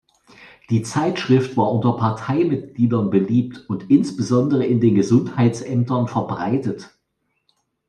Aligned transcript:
Die 0.71 0.81
Zeitschrift 0.81 1.55
war 1.57 1.71
unter 1.71 1.91
Parteimitgliedern 1.95 3.11
beliebt 3.11 3.65
und 3.69 3.91
insbesondere 3.91 4.65
in 4.65 4.81
den 4.81 4.95
Gesundheitsämtern 4.95 6.07
verbreitet. 6.07 6.89